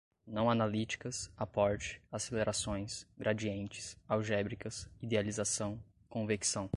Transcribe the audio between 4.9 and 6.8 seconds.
idealização, convecção